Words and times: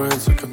friends 0.00 0.49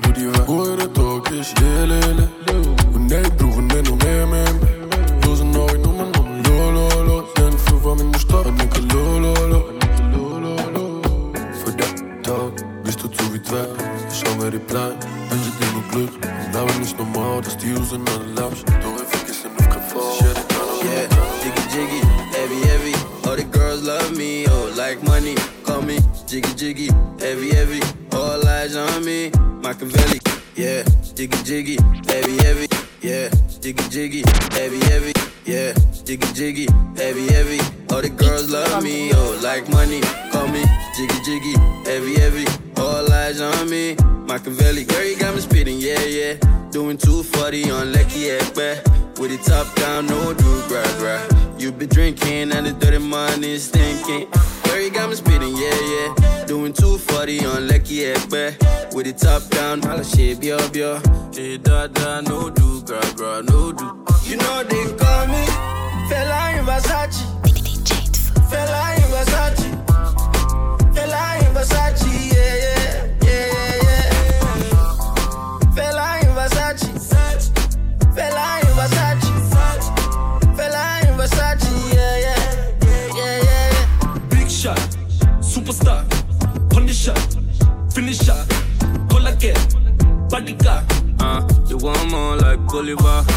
Gulliver 92.77 93.36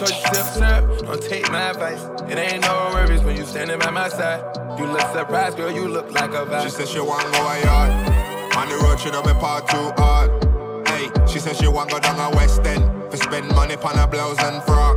told 0.00 0.10
you 0.10 0.26
step, 0.32 0.46
snap. 0.54 0.84
Don't 1.00 1.22
take 1.22 1.50
my 1.50 1.70
advice. 1.70 2.02
It 2.30 2.38
ain't 2.38 2.62
no 2.62 2.90
worries 2.94 3.22
when 3.22 3.36
you 3.36 3.44
standing 3.44 3.78
by 3.78 3.90
my 3.90 4.08
side. 4.08 4.40
You 4.78 4.86
look 4.86 5.02
surprised, 5.12 5.58
girl, 5.58 5.70
you 5.70 5.88
look 5.88 6.10
like 6.12 6.30
a 6.30 6.46
vibe. 6.46 6.64
She 6.64 6.70
said 6.70 6.88
she 6.88 7.00
want 7.00 7.26
to 7.26 7.32
go 7.32 7.44
my 7.44 7.58
yard. 7.58 7.92
On 8.56 8.68
the 8.68 8.76
road, 8.76 8.98
she 8.98 9.10
don't 9.10 9.26
be 9.26 9.34
part 9.34 9.68
too 9.68 9.92
hard. 9.98 10.30
Hey, 10.88 11.10
she 11.30 11.38
said 11.38 11.56
she 11.56 11.68
want 11.68 11.90
to 11.90 11.96
go 11.96 12.00
down 12.00 12.18
a 12.18 12.34
West 12.34 12.64
End. 12.66 12.82
For 13.10 13.18
spend 13.18 13.48
money 13.54 13.74
on 13.74 13.96
her 13.98 14.06
blouse 14.06 14.38
and 14.38 14.62
frock. 14.62 14.96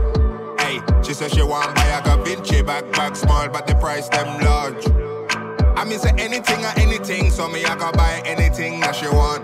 Hey, 0.61 0.79
she 1.03 1.13
said 1.13 1.31
she 1.33 1.43
want 1.43 1.75
buy 1.75 1.85
a 1.87 2.01
Gavinci 2.01 2.63
backpack 2.63 3.17
small, 3.17 3.49
but 3.49 3.67
the 3.67 3.75
price 3.75 4.07
them 4.07 4.41
large. 4.41 4.87
I 5.77 5.83
mean, 5.83 5.99
say 5.99 6.13
anything 6.17 6.63
or 6.63 6.73
anything, 6.77 7.29
so 7.29 7.49
me 7.49 7.65
I 7.65 7.75
can 7.75 7.91
buy 7.93 8.21
anything 8.25 8.79
that 8.81 8.95
she 8.95 9.07
want. 9.07 9.43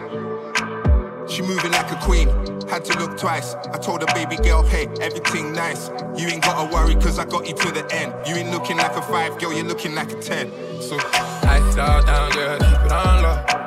She 1.30 1.42
moving 1.42 1.72
like 1.72 1.92
a 1.92 1.96
queen 1.96 2.59
had 2.69 2.86
to 2.86 3.00
look 3.00 3.18
twice. 3.18 3.56
I 3.56 3.77
told 3.77 4.01
the 4.01 4.06
baby 4.13 4.38
girl, 4.38 4.63
hey, 4.63 4.88
everything 5.01 5.54
nice. 5.54 5.89
You 6.16 6.27
ain't 6.27 6.44
gotta 6.44 6.71
worry, 6.74 6.95
cause 6.95 7.19
I 7.19 7.25
got 7.25 7.48
you 7.48 7.56
to 7.56 7.71
the 7.71 7.86
end. 7.94 8.13
You 8.27 8.36
ain't 8.36 8.51
looking 8.51 8.77
like 8.77 8.95
a 8.95 9.01
five, 9.01 9.39
girl, 9.39 9.54
you're 9.54 9.66
looking 9.66 9.95
like 9.95 10.12
a 10.12 10.21
ten. 10.21 10.51
So, 10.81 10.98
I 11.01 11.60
down, 11.75 12.31
girl, 12.31 12.57
keep 12.60 12.86
it 12.86 12.92
on 12.92 13.24
low. 13.24 13.60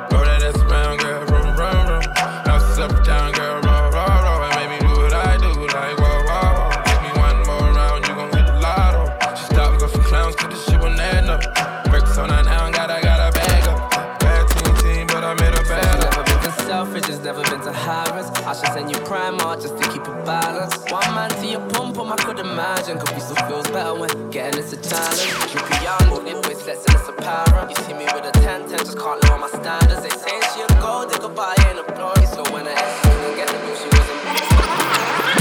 margin, 22.83 22.99
cause 22.99 23.15
we 23.15 23.21
still 23.21 23.49
feels 23.49 23.71
better 23.71 23.95
when 23.95 24.31
getting 24.31 24.63
into 24.63 24.77
challenge. 24.89 25.23
Drippy 25.53 26.11
moving 26.11 26.37
with 26.49 26.67
less 26.67 26.85
and 26.85 26.95
less 26.95 27.09
apparent. 27.09 27.71
You 27.71 27.77
see 27.85 27.95
me 27.95 28.05
with 28.05 28.25
a 28.25 28.33
10 28.33 28.69
10, 28.69 28.79
just 28.79 28.99
can't 28.99 29.23
lower 29.25 29.39
my 29.39 29.49
standards. 29.49 30.03
They 30.03 30.11
say 30.11 30.41
she 30.55 30.61
a 30.63 30.69
gold 30.81 31.11
digger, 31.11 31.29
but 31.29 31.59
I 31.59 31.69
ain't 31.69 31.79
a 31.79 31.85
blurry. 31.93 32.27
So 32.27 32.43
when 32.53 32.67
I 32.67 32.73
asked 32.73 33.07
her 33.07 33.15
to 33.23 33.37
get 33.37 33.49
the 33.49 33.59
news 33.63 33.79
she 33.79 33.89
wasn't 33.95 34.23
me. 34.27 34.39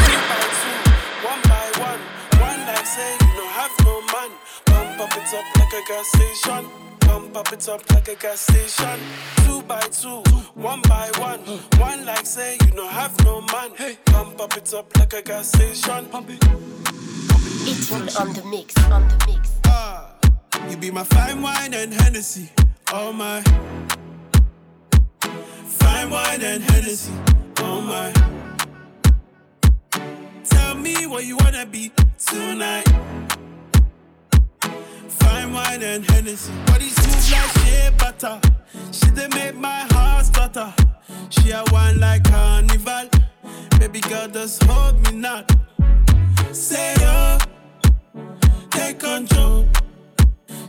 Two 0.05 0.21
by 0.29 0.43
two, 0.61 0.77
one 1.29 1.41
by 1.49 1.65
one, 1.81 2.01
one 2.41 2.61
like 2.67 2.85
say 2.85 3.13
you 3.13 3.33
don't 3.37 3.53
have 3.57 3.73
no 3.85 3.95
man. 4.13 4.31
Pump 4.65 4.99
up 5.01 5.13
it 5.17 5.33
up 5.33 5.45
like 5.57 5.73
a 5.73 5.81
gas 5.87 6.07
station. 6.13 6.63
Pump 6.99 7.37
up 7.37 7.53
it 7.53 7.69
up 7.69 7.81
like 7.91 8.07
a 8.07 8.15
gas 8.15 8.41
station. 8.41 8.99
Two 9.45 9.61
by 9.63 9.81
two 9.89 10.30
one 10.61 10.81
by 10.83 11.09
one. 11.17 11.39
One 11.79 12.05
like 12.05 12.25
say 12.25 12.57
you 12.65 12.71
don't 12.71 12.91
have 12.91 13.13
no 13.25 13.41
man. 13.41 13.71
Hey. 13.75 13.97
Pump 14.05 14.39
up 14.39 14.55
it 14.55 14.73
up 14.73 14.95
like 14.97 15.13
a 15.13 15.21
gas 15.21 15.47
station. 15.47 16.05
Pump 16.05 16.29
it. 16.29 16.43
It's 17.63 17.91
on 17.91 18.33
the 18.33 18.43
mix, 18.45 18.75
on 18.91 19.07
the 19.07 19.25
mix. 19.27 19.51
Ah, 19.65 20.15
you 20.69 20.77
be 20.77 20.91
my 20.91 21.03
fine 21.03 21.41
wine 21.41 21.73
and 21.73 21.93
Hennessy. 21.93 22.49
Oh 22.93 23.11
my. 23.11 23.41
Fine 25.65 26.09
wine 26.09 26.41
and 26.41 26.63
Hennessy. 26.63 27.13
Oh 27.57 27.81
my. 27.81 28.13
Tell 30.43 30.75
me 30.75 31.07
what 31.07 31.25
you 31.25 31.37
wanna 31.37 31.65
be 31.65 31.91
tonight. 32.17 33.30
Fine 35.19 35.53
wine 35.53 35.81
and 35.83 36.05
Hennessy. 36.09 36.51
Body 36.65 36.89
smooth 36.89 37.31
like 37.31 37.51
shea 37.65 37.89
butter. 37.97 38.39
She 38.91 39.09
they 39.11 39.27
make 39.29 39.55
my 39.55 39.85
heart 39.91 40.25
stutter. 40.25 40.73
She 41.29 41.51
a 41.51 41.63
wine 41.71 41.99
like 41.99 42.23
carnival. 42.23 43.09
Baby 43.79 44.01
girl, 44.01 44.27
just 44.27 44.63
hold 44.63 44.99
me 45.05 45.17
not. 45.17 45.51
Say 46.51 46.93
yo, 46.99 47.37
take 48.71 48.99
control. 48.99 49.67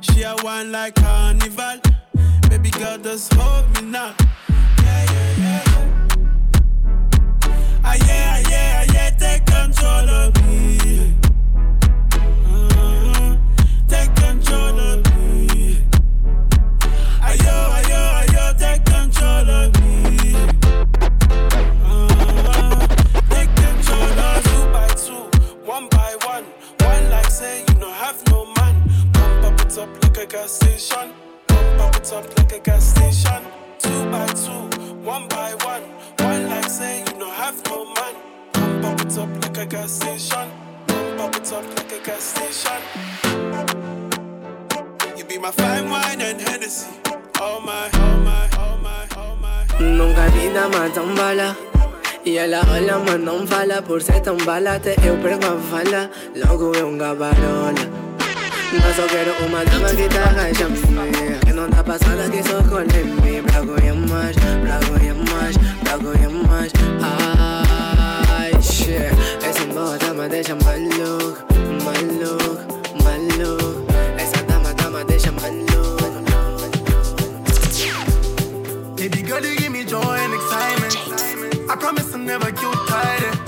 She 0.00 0.22
a 0.22 0.34
wine 0.42 0.72
like 0.72 0.94
carnival. 0.94 1.78
Baby 2.48 2.70
girl, 2.70 2.98
just 2.98 3.32
hold 3.34 3.68
me 3.74 3.82
now. 3.90 4.14
Yeah, 4.82 5.04
yeah, 5.12 5.36
yeah. 5.38 5.64
Ah, 7.84 7.96
yeah, 8.06 8.34
ah, 8.36 8.50
yeah, 8.50 8.84
ah, 8.88 8.92
yeah, 8.94 9.10
take 9.10 9.44
control 9.46 10.08
of 10.08 10.34
me. 10.36 10.41
Gas 30.32 30.52
station. 30.56 31.12
Pump 31.46 31.96
it 31.96 32.12
up 32.12 32.25
like 32.38 32.52
a 32.52 32.58
gas 32.58 32.84
station. 32.94 33.43
Two 33.79 34.11
by 34.11 34.26
two, 34.29 34.64
one 35.05 35.29
by 35.29 35.52
one. 35.61 35.84
One 36.20 36.49
like 36.49 36.70
say 36.70 37.00
you 37.00 37.19
don't 37.20 37.34
have 37.34 37.62
no 37.67 37.84
man. 37.93 38.14
Pump 38.81 39.00
it 39.02 39.19
up 39.19 39.29
like 39.43 39.58
a 39.58 39.67
gas 39.67 39.90
station. 39.93 40.49
Pump 41.19 41.37
it 41.37 41.52
up 41.52 41.64
like 41.76 41.93
a 41.93 42.00
gas 42.06 42.23
station. 42.32 42.81
You 45.19 45.25
be 45.25 45.37
my 45.37 45.50
fine 45.50 45.90
wine 45.90 46.23
and 46.23 46.40
Hennessy. 46.40 46.88
Oh 47.38 47.61
my, 47.61 47.90
oh 47.93 48.19
my, 48.25 48.49
oh 48.56 48.79
my, 48.82 49.06
oh 49.17 49.37
my. 49.37 49.84
Nunca 49.84 50.29
vida 50.31 50.69
mais 50.70 50.94
tão 50.94 51.14
bala 51.14 51.56
E 52.25 52.38
ela 52.38 52.62
olha 52.70 52.99
mas 52.99 53.20
não 53.20 53.44
fala 53.46 53.82
Por 53.82 54.00
ser 54.00 54.20
tão 54.20 54.37
bala 54.37 54.81
eu 55.05 55.17
perco 55.19 55.46
a 55.46 55.58
fala 55.58 56.11
Logo 56.37 56.73
é 56.76 56.84
um 56.84 56.96
gabarola 56.96 58.11
Mas 58.80 58.98
eu 58.98 59.06
quero 59.06 59.32
uma 59.44 59.64
dama 59.64 59.88
que 59.90 60.08
tá 60.08 60.32
me 60.69 61.38
Que 61.44 61.52
não 61.52 61.69
tá 61.69 61.84
passada 61.84 62.28
que 62.30 62.42
só 62.42 62.62
colhe 62.62 63.42
Brago 63.42 63.76
e 63.84 63.92
mais, 63.92 64.36
brago 64.36 64.96
e 65.02 65.12
mais, 65.30 65.56
brago 65.82 66.12
e 66.14 66.28
mais 66.48 66.72
Ai, 67.02 68.52
shit. 68.62 69.12
Essa 69.42 69.62
embora 69.64 70.14
me 70.14 70.28
deixa 70.28 70.54
maluco, 70.54 71.44
maluco, 71.84 73.04
maluco 73.04 73.86
Essa 74.16 74.42
dama, 74.44 74.72
dama 74.74 75.04
deixa 75.04 75.30
maluco 75.32 75.72
Baby 78.96 79.22
girl, 79.22 79.44
you 79.44 79.56
give 79.56 79.72
me 79.72 79.84
joy 79.84 79.98
and 80.00 80.32
excitement. 80.32 81.69
I 81.69 81.74
promise 81.74 82.14
I'll 82.14 82.20
never 82.20 82.52
get 82.52 82.86
tired. 82.86 83.41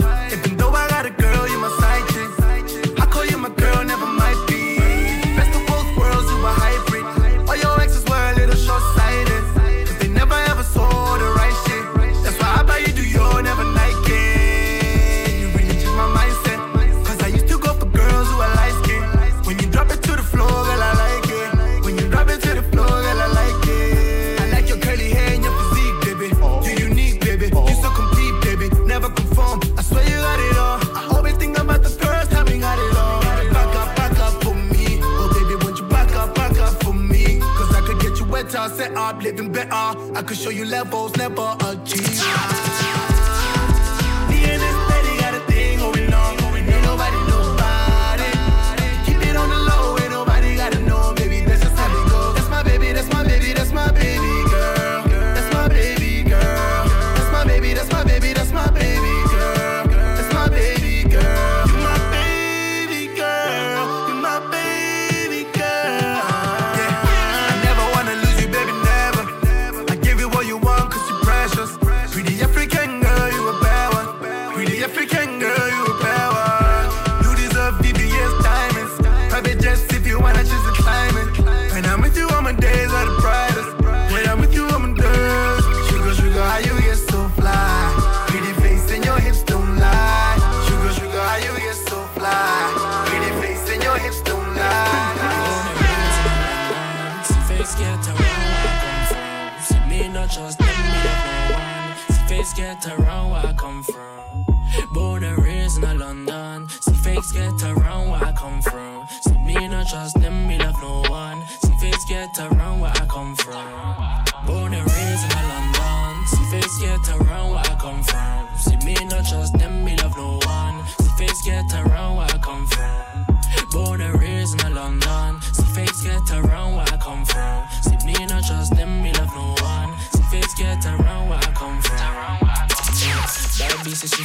Living 39.24 39.50
better. 39.50 39.70
I 39.72 40.22
could 40.22 40.36
show 40.36 40.50
you 40.50 40.66
levels 40.66 41.16
never 41.16 41.56
achieved. 41.60 42.73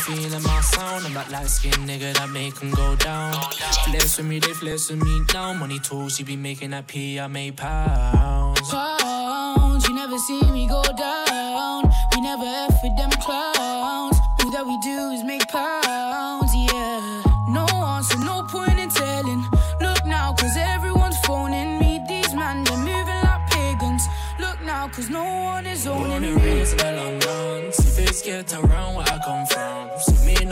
Feeling 0.09 0.43
my 0.43 0.61
sound. 0.61 1.05
I'm 1.05 1.13
that 1.13 1.31
light 1.31 1.49
skin 1.49 1.73
nigga 1.87 2.13
that 2.13 2.29
make 2.29 2.39
make 2.49 2.63
'em 2.63 2.71
go 2.71 2.95
down. 2.95 3.33
Flex 3.85 4.17
with 4.17 4.27
me, 4.27 4.39
they 4.39 4.53
flex 4.53 4.89
with 4.89 5.03
me 5.03 5.21
now. 5.33 5.53
Money 5.53 5.79
tools, 5.79 6.15
she 6.15 6.23
be 6.23 6.35
making 6.35 6.71
that 6.71 6.87
P, 6.87 7.19
I 7.19 7.27
make 7.27 7.55
pounds. 7.57 8.69
pounds. 8.71 9.87
You 9.87 9.95
never 9.95 10.17
see 10.17 10.41
me 10.51 10.67
go 10.67 10.81
down. 10.97 11.18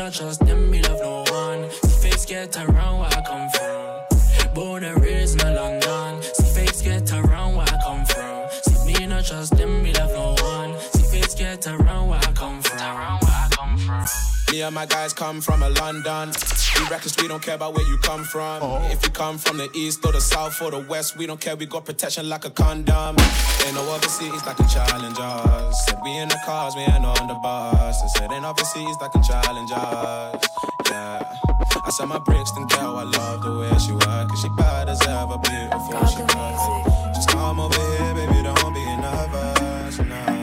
Just 0.09 0.39
them, 0.45 0.66
and 14.67 14.75
my 14.75 14.85
guys 14.85 15.13
come 15.13 15.39
from 15.39 15.63
a 15.63 15.69
London. 15.69 16.29
We 16.75 16.87
reckless, 16.89 17.15
we 17.21 17.27
don't 17.27 17.41
care 17.41 17.55
about 17.55 17.73
where 17.73 17.87
you 17.87 17.97
come 17.99 18.23
from. 18.25 18.61
Oh. 18.61 18.89
If 18.91 19.01
you 19.03 19.11
come 19.11 19.37
from 19.37 19.57
the 19.57 19.69
east 19.73 20.05
or 20.05 20.11
the 20.11 20.19
south 20.19 20.61
or 20.61 20.71
the 20.71 20.79
west, 20.79 21.17
we 21.17 21.25
don't 21.25 21.39
care, 21.39 21.55
we 21.55 21.65
got 21.65 21.85
protection 21.85 22.27
like 22.27 22.43
a 22.43 22.49
condom. 22.49 23.15
Ain't 23.65 23.75
no 23.75 23.83
other 23.93 24.09
cities 24.09 24.43
that 24.43 24.57
can 24.57 24.67
challenge 24.67 25.17
us. 25.19 25.85
Said 25.85 25.99
we 26.03 26.11
in 26.17 26.27
the 26.27 26.37
cars, 26.45 26.75
we 26.75 26.81
ain't 26.81 27.05
on 27.05 27.27
the 27.27 27.35
bus. 27.35 28.03
I 28.03 28.07
said 28.19 28.31
ain't 28.31 28.43
other 28.43 28.65
cities 28.65 28.97
that 28.99 29.11
can 29.13 29.23
challenge 29.23 29.71
us. 29.73 30.47
Yeah. 30.91 31.23
I 31.85 31.89
saw 31.89 32.05
my 32.05 32.19
bricks 32.19 32.51
didn't 32.51 32.73
I 32.77 33.03
love 33.03 33.43
the 33.43 33.59
way 33.59 33.71
she 33.79 33.93
work. 33.93 34.29
Cause 34.29 34.41
she 34.41 34.49
bad 34.57 34.89
as 34.89 35.01
ever, 35.07 35.37
beautiful, 35.37 36.05
she 36.07 36.21
perfect. 36.27 37.15
Just 37.15 37.29
come 37.29 37.59
over 37.59 37.73
here, 37.73 38.13
baby, 38.15 38.43
don't 38.43 38.73
be 38.73 38.83
nervous. 38.97 39.99
Nah. 39.99 40.36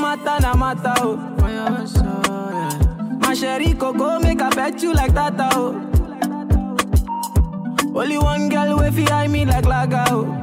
Matter 0.00 0.40
na 0.40 0.54
matter 0.54 0.94
oh. 0.98 1.16
My 3.20 3.34
sherry 3.34 3.74
coco 3.74 4.18
make 4.20 4.40
I 4.42 4.50
bet 4.50 4.82
you 4.82 4.92
like 4.92 5.14
that 5.14 5.34
oh. 5.38 5.86
Only 7.94 8.18
one 8.18 8.48
girl 8.48 8.78
way 8.78 8.90
fi 8.90 9.06
eye 9.12 9.28
me 9.28 9.44
like 9.44 9.64
laga 9.64 10.04
oh. 10.10 10.36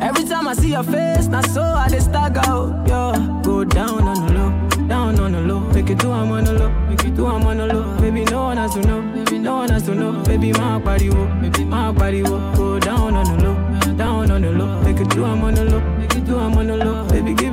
Every 0.00 0.24
time 0.24 0.48
I 0.48 0.54
see 0.54 0.72
your 0.72 0.82
face, 0.82 1.28
na 1.28 1.40
so 1.42 1.62
I 1.62 1.88
dey 1.88 2.00
stagger 2.00 2.40
oh. 2.46 2.84
Yo, 2.88 3.42
go 3.42 3.64
down 3.64 4.02
on 4.08 4.26
the 4.26 4.32
low, 4.34 4.88
down 4.88 5.18
on 5.20 5.32
the 5.32 5.40
low. 5.40 5.60
Make 5.72 5.90
it 5.90 5.98
do 5.98 6.10
I'm 6.10 6.30
on 6.32 6.44
the 6.44 6.52
low, 6.52 6.68
make 6.88 7.04
it 7.04 7.14
do 7.14 7.26
I'm 7.26 7.46
on 7.46 7.58
the 7.58 7.66
low. 7.66 8.00
Baby 8.00 8.24
no 8.24 8.42
one 8.44 8.56
has 8.56 8.74
to 8.74 8.80
know, 8.82 9.00
baby 9.14 9.38
no 9.38 9.56
one 9.56 9.68
has 9.70 9.84
to 9.84 9.94
know. 9.94 10.12
Baby 10.24 10.52
my 10.52 10.78
body 10.78 11.08
wo, 11.10 11.26
baby 11.40 11.64
my 11.64 11.92
body 11.92 12.22
wo. 12.22 12.38
Go 12.56 12.78
down 12.80 13.14
on 13.14 13.24
the 13.38 13.44
low, 13.44 13.94
down 13.96 14.30
on 14.30 14.42
the 14.42 14.50
low. 14.50 14.80
Make 14.82 15.00
it 15.00 15.08
do 15.10 15.24
I'm 15.24 15.42
on 15.44 15.54
the 15.54 15.64
low, 15.64 15.80
make 15.98 16.14
it 16.16 16.24
do 16.26 16.36
I'm 16.36 16.58
on 16.58 16.66
the 16.66 16.76
low. 16.76 17.08
Baby 17.08 17.34
keep 17.34 17.51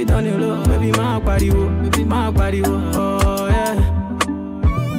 keep 0.00 0.08
it 0.08 0.14
on 0.14 0.40
low. 0.40 0.64
Baby 0.64 0.92
my 0.92 1.18
body 1.20 1.50
wo, 1.50 1.68
baby 1.82 2.04
my 2.04 2.30
body 2.30 2.62
wo. 2.62 2.90
Oh 2.94 3.46
yeah. 3.48 3.74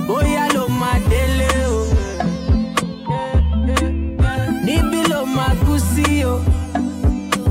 Bóyá 0.08 0.48
ló 0.54 0.68
máa 0.68 1.00
délé 1.10 1.50
o. 1.68 1.86
Níbí 4.66 5.02
ló 5.10 5.26
máa 5.26 5.56
kú 5.66 5.78
sí 5.80 6.24
o. 6.26 6.42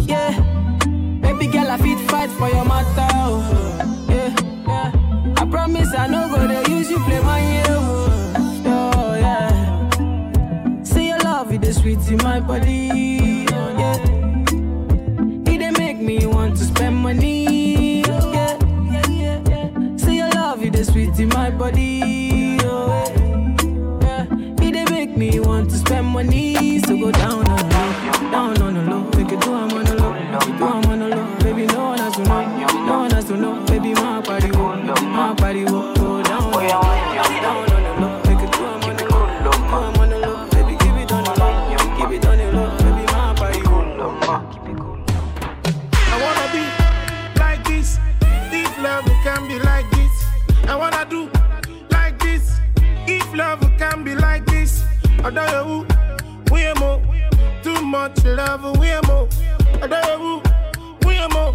Yeah. 0.07 0.35
Baby 1.23 1.47
girl, 1.49 1.71
I 1.71 1.77
fit 1.79 1.99
fight 2.11 2.31
for 2.31 2.49
your 2.49 2.65
matter 2.65 3.09
o. 3.27 3.43
Yeah. 4.09 4.35
I 5.37 5.45
promise 5.51 5.93
I 5.95 6.07
no 6.07 6.29
go 6.29 6.47
dey 6.47 6.63
use 6.71 6.91
you 6.91 6.99
play 7.01 7.21
my 7.21 7.41
year. 7.41 7.77
Oh, 8.67 9.15
yeah. 9.19 10.83
Say 10.85 11.09
your 11.09 11.19
love, 11.19 11.53
it 11.53 11.65
is 11.65 11.77
sweet 11.79 11.99
in 12.11 12.19
my 12.19 12.41
body. 12.41 13.30
In 21.21 21.29
my 21.29 21.51
body. 21.51 22.59
Oh, 22.63 23.05
yeah. 24.03 24.27
It 24.67 24.73
dey 24.73 24.85
make 24.91 25.17
me 25.17 25.39
want 25.41 25.71
to 25.71 25.77
spend 25.77 26.07
money. 26.07 26.79
So 26.81 26.97
go 26.97 27.11
down 27.13 27.47
on 27.47 27.57
the 27.57 27.65
low, 27.65 28.31
down 28.31 28.63
on 28.63 28.75
the 28.75 28.83
low. 28.91 29.03
Make 29.17 29.33
it 29.33 29.41
do 29.41 29.53
I'm 29.53 29.71
on 29.73 29.85
the 29.85 29.95
low, 29.97 30.13
do 30.59 30.65
I'm 30.65 30.85
on 30.91 31.00
I 55.23 55.31
know 55.31 55.87
we 56.51 56.73
more. 56.81 57.01
Too 57.63 57.81
much 57.83 58.25
love, 58.25 58.63
we 58.79 58.89
don't 58.89 59.91
know 59.91 60.43
we 61.05 61.27
more. 61.29 61.55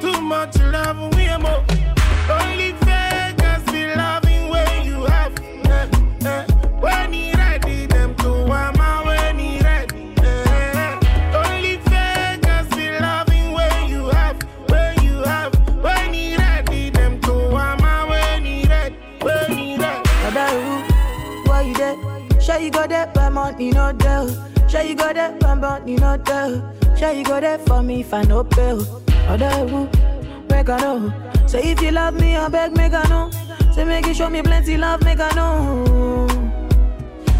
Too 0.00 0.20
much 0.20 0.56
love, 0.60 0.98
we 1.16 1.26
more. 1.38 1.64
Only 2.30 2.72
fakers 2.84 3.64
be 3.72 3.86
loving 3.94 4.48
when 4.48 4.84
you 4.86 5.04
have. 5.06 5.32
eh, 5.66 5.88
eh. 6.26 6.51
Money 23.62 23.70
no 23.70 23.92
there. 23.92 24.68
Sure 24.68 24.82
you 24.82 24.94
go 24.94 25.12
there, 25.12 25.36
but 25.38 25.56
money 25.56 25.96
no 25.96 26.16
there. 26.16 26.96
Sure 26.96 27.12
you 27.12 27.24
go 27.24 27.40
there 27.40 27.58
for 27.58 27.82
me 27.82 28.00
if 28.00 28.12
I 28.12 28.22
no 28.22 28.42
pay. 28.44 28.72
Oh. 28.72 29.02
Brother, 29.26 29.88
make 30.50 30.68
I 30.68 30.80
know. 30.80 31.46
Say 31.46 31.72
if 31.72 31.80
you 31.80 31.90
love 31.90 32.14
me, 32.14 32.36
I 32.36 32.48
beg, 32.48 32.72
make 32.76 32.92
I 32.92 33.02
know. 33.08 33.30
Say 33.74 33.84
make 33.84 34.06
you 34.06 34.14
show 34.14 34.28
me 34.28 34.42
plenty 34.42 34.76
love, 34.76 35.02
make 35.04 35.20
I 35.20 35.30
know. 35.34 36.26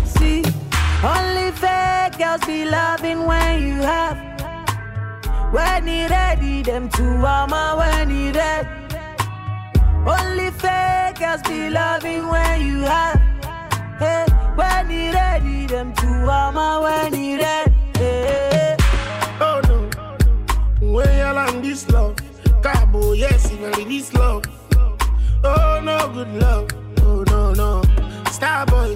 See, 0.04 0.42
only 1.04 1.50
fake 1.52 2.18
girls 2.18 2.44
be 2.46 2.64
loving 2.64 3.26
when 3.26 3.62
you 3.62 3.82
have. 3.82 4.18
When 5.52 5.86
he 5.86 6.06
ready, 6.06 6.62
them 6.62 6.88
two 6.88 7.26
armor 7.26 7.76
when 7.76 8.10
he 8.10 8.30
ready. 8.32 8.68
Only 10.06 10.50
fake 10.50 11.18
girls 11.18 11.42
be 11.42 11.68
loving 11.68 12.26
when 12.28 12.62
you 12.66 12.80
have. 12.80 13.20
Hey, 13.98 14.26
when 14.56 14.90
he 14.90 15.10
ready, 15.10 15.66
them 15.66 15.92
two 15.94 16.06
armor 16.28 16.80
when 16.82 17.12
he 17.12 17.36
ready. 17.36 17.72
Oh 19.40 19.60
no, 19.68 19.90
when 20.92 21.18
y'all 21.18 21.38
on 21.38 21.62
this 21.62 21.88
love, 21.90 22.16
Cabo, 22.62 23.12
yes, 23.12 23.50
even 23.52 23.88
this 23.88 24.12
love. 24.14 24.44
Oh 25.44 25.80
no, 25.82 26.08
good 26.14 26.32
love. 26.40 26.68
Oh 27.02 27.24
no, 27.30 27.52
no, 27.52 27.82
Starboy. 28.30 28.94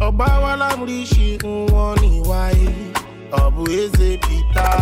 Ọba 0.00 0.26
wa 0.42 0.56
lámúrí 0.56 1.04
ṣe 1.04 1.36
ń 1.44 1.68
wọ́n 1.72 1.94
ní 2.00 2.12
wáyé. 2.28 2.72
Ọ̀bù 3.42 3.62
eze 3.68 4.16
Peter 4.24 4.79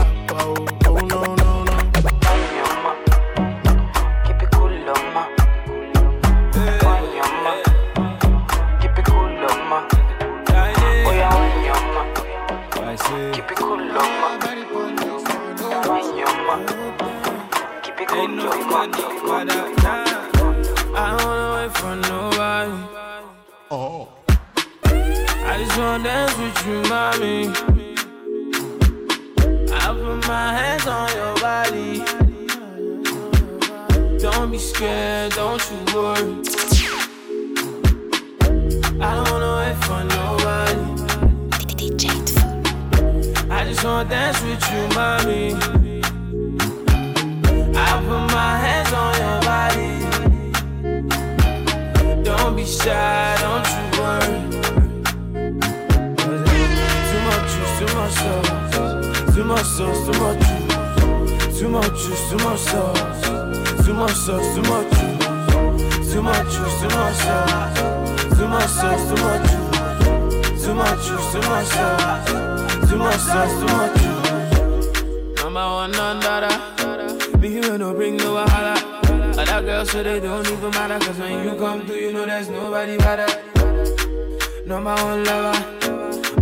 my 84.89 84.97
own 85.03 85.23
lover. 85.25 85.57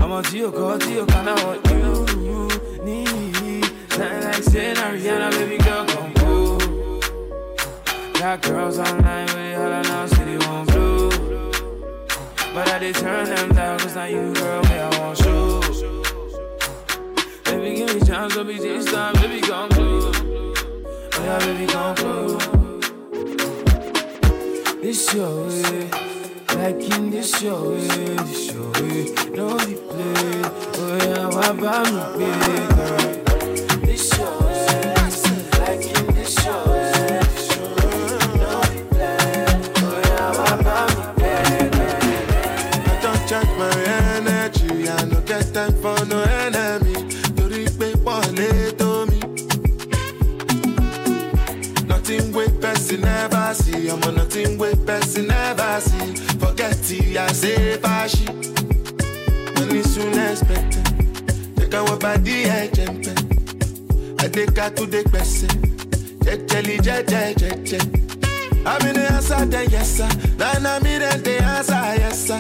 I'm 0.00 0.12
a 0.12 0.22
Tio, 0.22 0.52
go 0.52 0.78
Tio, 0.78 1.04
kinda 1.04 1.34
want 1.42 1.66
you. 1.68 2.06
Need 2.84 3.64
nothing 3.98 4.22
like 4.22 4.44
saying 4.44 4.76
Ariana, 4.76 5.28
baby 5.32 5.58
girl, 5.64 5.84
come 5.92 6.12
through. 6.14 6.58
Got 8.20 8.42
girls 8.42 8.78
online 8.78 9.26
with 9.26 9.50
it, 9.50 9.56
all 9.58 9.72
I 9.72 9.82
know, 9.82 10.06
city 10.06 10.36
won't 10.46 10.68
blue. 10.70 11.10
But 12.54 12.68
I 12.68 12.78
did 12.78 12.94
turn 12.94 13.24
them 13.34 13.48
down, 13.52 13.80
cause 13.80 13.96
not 13.96 14.10
you, 14.12 14.32
girl, 14.34 14.62
me, 14.62 14.76
I 14.86 14.88
want 15.00 15.18
you. 15.26 15.60
Baby, 17.46 17.68
give 17.78 17.88
me 17.94 18.00
chance, 18.06 18.32
baby, 18.36 18.58
this 18.58 18.84
time, 18.92 19.14
baby, 19.14 19.40
come 19.40 19.70
through. 19.70 20.12
Oh, 21.14 21.22
yeah, 21.24 21.38
baby, 21.46 21.66
come 21.66 21.94
through. 21.96 22.38
This 24.82 25.14
your 25.14 25.48
way. 25.48 26.15
Like 26.56 26.82
in 26.96 27.10
the 27.10 27.22
show, 27.22 27.74
eh, 27.74 28.16
the 28.16 28.34
show, 28.34 28.70
eh. 28.82 29.04
no 29.36 29.46
replay. 29.58 30.44
Oh 30.78 30.96
yeah, 31.04 31.26
what 31.28 31.50
about 31.50 31.86
me 32.16 32.26
baby? 32.26 33.86
This 33.86 34.02
show, 34.10 34.38
eh, 34.48 34.94
like 35.60 35.86
in 35.86 36.24
show. 36.26 36.62
Time 45.52 45.72
for 45.80 46.04
no 46.06 46.20
enemy, 46.22 46.94
tó. 48.76 48.90
Nothing 51.88 52.32
with 52.32 52.60
person 52.60 53.00
never 53.00 53.54
see, 53.54 53.88
ọmọ 53.94 54.10
nothing 54.16 54.58
wey 54.58 54.74
person 54.86 55.26
never 55.28 55.80
see. 55.80 56.35
Kasi 56.56 57.18
I 57.18 57.32
say 57.32 57.76
pashi, 57.76 58.24
money 58.26 58.36
Castilla 58.36 58.48
se 58.48 58.48
faci 58.48 58.74
Non 59.54 59.68
nessuno 59.68 60.22
aspetta 60.32 60.80
Te 61.54 61.68
kawo 61.68 61.96
badi 61.96 62.42
e 62.42 62.70
jempe 62.72 63.12
Adeka 64.16 64.70
tu 64.70 64.86
de 64.86 65.02
pese 65.02 65.46
Jejeli 66.24 66.78
jeje 66.80 67.34
jeje 67.36 67.78
I'm 68.64 68.84
in 68.88 68.94
the 68.94 69.12
answer, 69.12 69.46
then 69.46 69.70
yes 69.70 69.96
sir 69.96 70.08
Then 70.38 70.66
I'm 70.66 70.84
in 70.86 71.00
the 71.00 71.42
answer, 71.42 71.94
yes 72.00 72.26
sir 72.26 72.38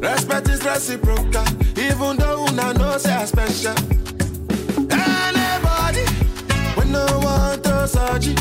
Respect 0.00 0.48
is 0.48 0.62
reciprocal 0.64 1.44
Even 1.76 2.16
though 2.18 2.44
una 2.44 2.72
know 2.74 2.98
say 2.98 3.14
I'm 3.14 3.26
special 3.26 3.74
Anybody 4.90 6.04
When 6.76 6.92
no 6.92 7.06
one 7.20 7.60
throws 7.62 7.96
a 7.96 8.18
G 8.18 8.34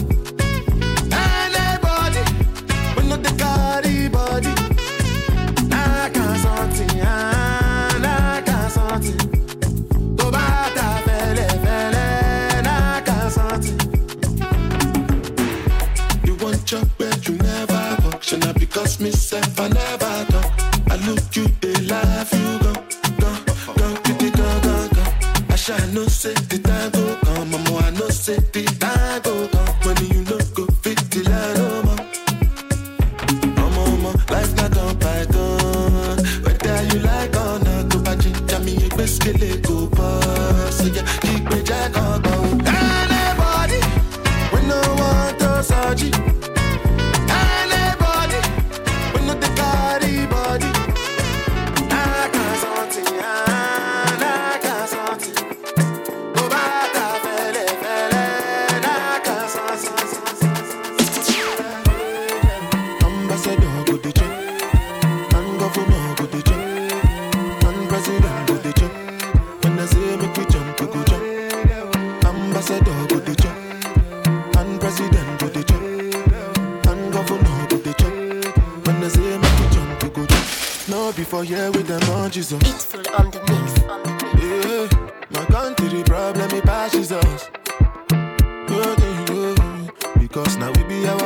Cause 90.32 90.56
now 90.56 90.72
we 90.72 90.84
be 90.84 91.06
our 91.08 91.21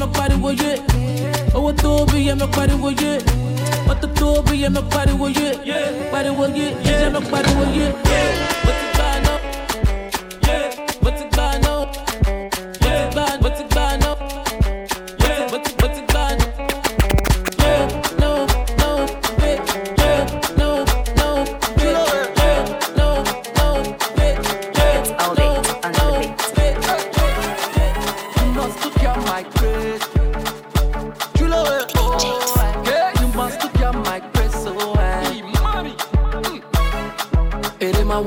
I'm 0.00 0.06
not 0.06 0.14
party 0.14 0.36
with 0.36 0.62
you. 0.62 0.76
Oh, 1.56 1.66
I'm 1.66 2.38
not 2.38 2.52
party 2.52 2.74
with 2.76 3.00
you. 3.00 3.18
I'm 3.88 4.72
not 4.72 4.90
party 4.92 5.12
with 5.12 5.36
you. 5.36 5.52
Yeah, 5.64 7.06
I'm 7.06 7.12
not. 7.14 7.24
Yeah. 8.06 8.67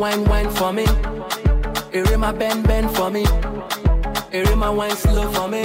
wine, 0.02 0.26
wine 0.26 0.50
for 0.50 0.74
me. 0.74 0.86
Erema 1.94 2.34
bend, 2.34 2.68
bend 2.68 2.90
for 2.96 3.12
me. 3.12 3.24
Erema 4.34 4.72
wine 4.72 4.96
slow 4.96 5.32
for 5.32 5.48
me. 5.48 5.62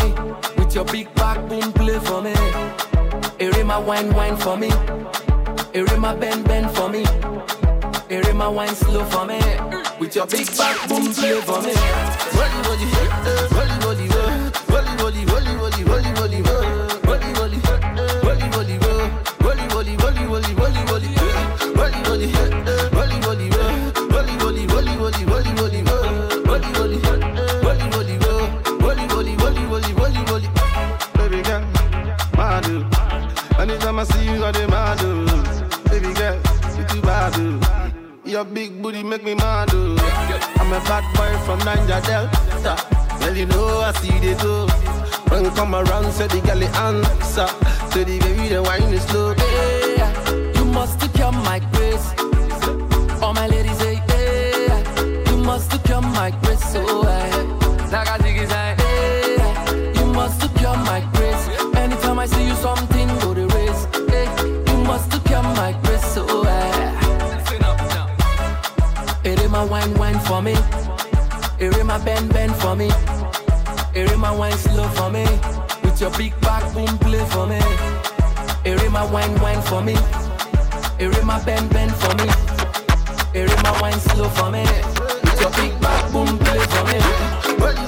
With 0.58 0.74
your 0.74 0.84
big 0.84 1.12
back, 1.14 1.38
boom, 1.48 1.72
play 1.72 1.98
for 2.00 2.20
me. 2.20 2.34
Erema 3.40 3.80
wine, 3.80 4.12
wine 4.12 4.36
for 4.36 4.58
me. 4.58 4.70
Erema 5.72 6.14
bend, 6.14 6.44
bend 6.44 6.70
for 6.76 6.90
me. 6.90 7.04
Erema 8.10 8.50
wine 8.50 8.74
slow 8.74 9.04
for 9.06 9.24
me. 9.24 9.40
With 9.98 10.14
your 10.14 10.26
big 10.26 10.46
back, 10.58 10.86
boom, 10.86 11.14
play 11.14 11.40
for 11.40 11.62
me. 11.62 11.72
Run, 12.38 12.52
run, 12.66 13.48
run, 13.54 13.68
run. 13.68 13.75
big 38.56 38.80
booty 38.80 39.02
make 39.02 39.22
me 39.22 39.34
mad, 39.34 39.68
oh. 39.74 39.96
I'm 40.56 40.72
a 40.72 40.80
bad 40.88 41.04
boy 41.14 41.30
from 41.44 41.58
Niger 41.58 42.00
Delta. 42.08 42.74
Well, 43.20 43.36
you 43.36 43.44
know 43.44 43.80
I 43.80 43.92
see 44.00 44.18
the 44.18 44.32
go. 44.42 44.66
When 45.28 45.44
you 45.44 45.50
come 45.50 45.74
around, 45.74 46.10
say 46.12 46.26
the 46.26 46.40
girl 46.40 46.64
answer. 46.64 47.48
Say 47.92 48.04
the 48.04 48.18
baby 48.18 48.48
the 48.48 48.62
wine 48.62 48.94
is 48.94 49.02
slow. 49.08 49.34
Hey, 49.34 50.52
you 50.56 50.64
must 50.64 50.98
keep 50.98 51.14
your 51.18 51.32
for 70.26 70.42
me. 70.42 70.54
my 71.84 71.98
bend 72.04 72.32
bend 72.32 72.54
for 72.56 72.74
me. 72.74 72.90
Here 73.94 74.16
my 74.16 74.32
wine 74.34 74.58
slow 74.58 74.88
for 74.88 75.10
me. 75.10 75.24
With 75.82 76.00
your 76.00 76.10
big 76.18 76.38
back 76.40 76.64
boom 76.74 76.98
play 76.98 77.24
for 77.26 77.46
me. 77.46 77.60
Here 78.64 78.90
my 78.90 79.04
wine 79.10 79.38
wine 79.40 79.62
for 79.62 79.82
me. 79.82 79.96
Here 80.98 81.24
my 81.24 81.42
bend 81.44 81.70
bend 81.70 81.94
for 81.94 82.14
me. 82.16 82.28
Here 83.32 83.56
my 83.62 83.80
wine 83.80 84.00
slow 84.00 84.28
for 84.30 84.50
me. 84.50 84.64
With 85.22 85.40
your 85.40 85.50
big 85.50 85.80
back 85.80 86.12
boom 86.12 86.38
play 86.38 86.58
for 86.58 86.84
me. 87.80 87.85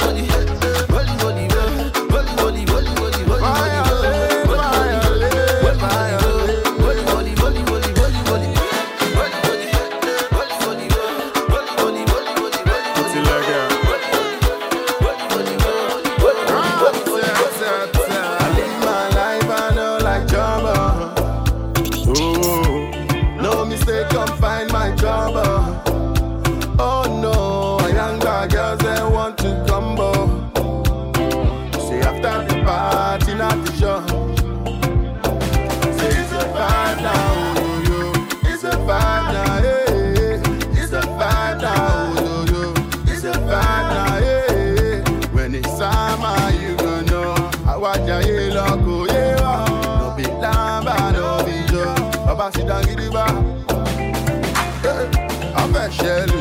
ṣẹ́rù. 56.01 56.41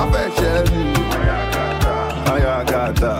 a 0.00 0.02
fẹ́ 0.12 0.26
ṣẹ́rù. 0.38 0.82
ayakata. 2.32 3.12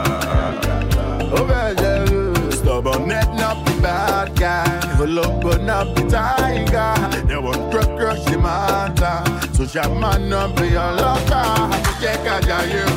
ó 1.39 1.41
fẹ́ 1.49 1.67
ṣẹ́rù. 1.81 2.21
stubborn 2.59 3.11
head 3.11 3.29
not 3.41 3.57
be 3.65 3.73
bad 3.85 4.29
guy. 4.41 4.65
but 4.99 5.61
not 5.71 5.87
be 5.95 6.03
tiger. 6.15 6.95
they 7.29 7.39
wan 7.45 7.59
drug 7.71 7.91
crush 7.99 8.23
the 8.31 8.37
matter. 8.47 9.17
social 9.59 9.89
number 10.03 10.19
no 10.31 10.41
be 10.57 10.67
ọlọ́pàá. 10.87 11.43
àti 11.75 11.93
jẹ́ 12.03 12.17
kájà 12.25 12.59
yóò. 12.75 12.95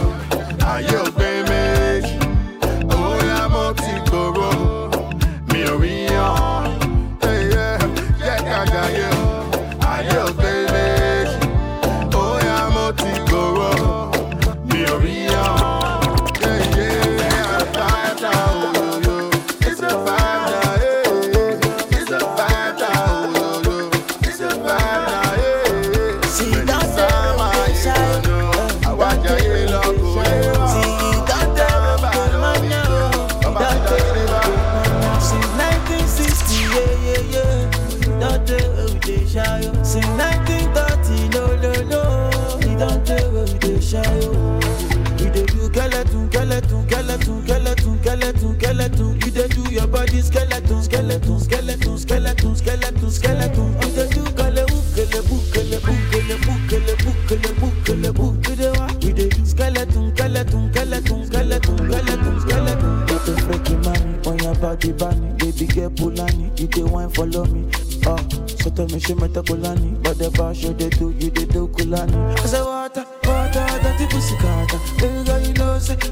ayé 0.72 0.96
òpin. 1.06 1.39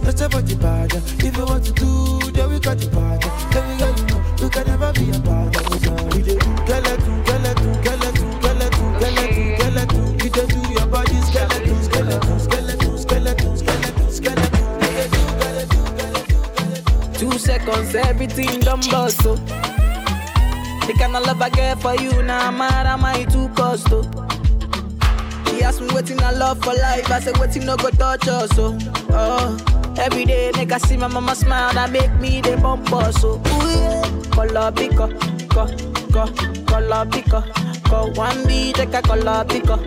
About 0.10 0.90
the. 0.90 1.04
If 1.20 1.38
you 1.38 1.46
want 1.46 1.66
to 1.66 1.74
do, 1.74 2.32
then 2.32 2.50
we 2.50 2.60
got 2.60 2.78
the 2.78 2.88
part. 2.90 3.22
Baby 3.52 3.78
girl, 3.78 3.96
you 4.08 4.44
you 4.44 4.50
can 4.50 4.68
never 4.68 4.94
be 4.94 5.10
a. 5.12 5.28
Two 17.18 17.32
seconds, 17.40 17.96
everything 17.96 18.60
done 18.60 18.80
bust, 18.92 19.24
so. 19.24 19.36
The 19.36 20.94
kind 20.98 21.16
of 21.16 21.26
love 21.26 21.42
I 21.42 21.50
get 21.50 21.82
for 21.82 21.96
you, 21.96 22.22
now 22.24 22.52
mad 22.52 22.86
am 22.86 23.04
I 23.04 23.24
too 23.26 23.50
cost, 23.50 23.88
oh. 23.92 24.04
She 25.48 25.64
asked 25.64 25.82
me 25.82 25.88
waiting 25.94 26.22
I 26.22 26.32
love 26.32 26.64
for 26.64 26.74
life, 26.74 27.12
I 27.12 27.20
said 27.20 27.38
waiting 27.38 27.66
no 27.66 27.76
go 27.76 27.90
touch 27.90 28.28
us, 28.28 28.56
so. 28.56 28.78
Oh, 29.10 29.68
oh. 29.70 29.77
Every 30.00 30.26
day, 30.26 30.52
nigga, 30.54 30.80
see 30.86 30.96
my 30.98 31.08
mama 31.08 31.36
smile, 31.36 31.74
that 31.74 31.92
make 31.92 32.14
me 32.20 32.42
the 32.42 32.56
bumper. 32.58 33.12
So, 33.14 33.36
ooh, 33.36 33.70
yeah. 33.70 34.04
Color 34.32 34.72
picker, 34.72 35.08
go, 35.50 35.66
go, 36.12 36.28
color 36.66 37.06
picker, 37.10 37.44
go. 37.90 38.12
One 38.14 38.46
be 38.46 38.72
take 38.74 38.94
a 38.94 39.02
color 39.02 39.44
picker, 39.46 39.78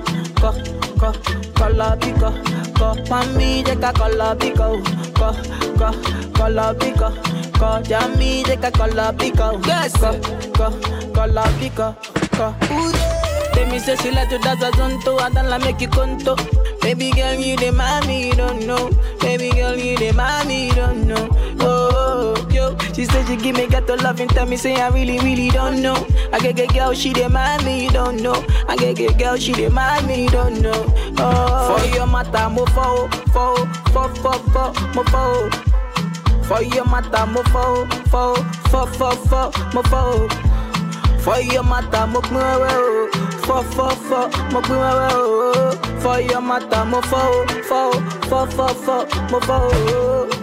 go, 0.41 0.53
go, 0.99 1.13
color 1.55 1.97
picker, 2.01 2.33
go. 2.75 2.95
One 3.07 3.39
be 3.39 3.63
take 3.63 3.83
a 3.83 3.93
color 3.93 4.35
picker, 4.35 4.83
go, 5.15 5.33
go, 5.79 5.93
color 6.35 6.75
picker, 6.75 7.13
go. 7.59 7.83
Jam 7.83 8.19
me 8.19 8.43
take 8.43 8.65
a 8.65 8.71
color 8.73 9.13
picker, 9.17 9.53
yes, 9.65 9.97
go, 10.01 10.19
go, 10.55 10.71
color 11.15 11.49
picker, 11.61 11.97
go. 12.37 12.55
Ooh, 12.73 12.91
yeah. 12.91 13.55
They 13.55 13.71
me 13.71 13.79
say 13.79 13.95
she 13.97 14.11
like 14.11 14.29
to 14.31 14.39
dance 14.39 14.63
a 14.63 14.71
zonto, 14.73 15.21
and 15.25 15.37
then 15.37 15.47
I 15.47 15.59
make 15.59 15.81
you 15.81 15.89
conto. 15.89 16.35
Baby 16.81 17.11
girl, 17.13 17.35
you 17.35 17.57
the 17.57 17.71
mommy, 17.73 18.29
you 18.29 18.33
don't 18.35 18.67
know. 18.67 18.91
Baby 19.21 19.51
girl, 19.51 19.77
you 19.77 19.97
the 19.99 20.13
mommy, 20.13 20.69
you 20.69 20.73
don't 20.75 21.07
know. 21.07 21.29
Oh, 21.61 22.35
she 22.95 23.05
said 23.05 23.27
she 23.27 23.37
give 23.37 23.57
me 23.57 23.67
gato 23.67 23.95
love 23.97 24.21
and 24.21 24.31
tell 24.31 24.47
me 24.47 24.57
say 24.57 24.75
I 24.75 24.89
really, 24.89 25.19
really 25.21 25.51
don't 25.51 25.81
know. 25.81 26.07
I 26.33 26.39
get 26.39 26.57
get 26.57 26.73
girl, 26.75 26.93
she 26.93 27.13
the 27.13 27.29
mommy, 27.29 27.85
you 27.85 27.91
don't 27.91 28.23
know. 28.23 28.45
I 28.69 28.77
get 28.77 28.97
get 28.97 29.19
girl, 29.19 29.37
she 29.37 29.53
the 29.53 29.71
mommy, 29.71 30.25
you 30.25 30.29
don't 30.31 30.61
know. 30.61 30.85
Oh, 31.19 31.79
for 31.79 31.97
your 31.97 32.07
mata, 32.07 32.49
mo 32.49 32.67
fo, 32.67 33.09
fo, 33.33 33.57
fo, 33.93 34.09
fo, 34.15 34.33
fo, 34.53 34.73
mo 34.95 35.03
fo. 35.05 35.51
For 36.45 36.63
your 36.63 36.85
mata, 36.85 37.27
mo 37.27 37.43
fo, 37.45 37.87
fo, 38.11 38.35
fo, 38.69 38.87
fo, 38.87 39.11
fo, 39.11 39.51
mo 39.73 39.83
fo. 39.83 40.29
For 41.21 41.41
your 41.41 41.63
mata, 41.63 42.07
mo 42.07 42.21
pin 42.21 43.40
fọ́ 43.51 43.61
fọ́ 43.77 43.91
fọ́ 44.09 44.23
mo 44.53 44.61
pín 44.67 44.79
wẹ́wẹ́ 44.83 45.13
o 45.19 45.71
fọyọ́ 46.03 46.41
mata 46.49 46.79
mo 46.91 47.01
fọ́ 47.11 47.23
o 47.37 47.41
fọ́ 47.69 47.83
o 47.95 47.99
fọ́ 48.31 48.43
fọ́ 48.57 48.69
fọ́ 48.85 48.99
mo 49.31 49.39
fọ́ 49.49 49.59
o. 49.99 50.41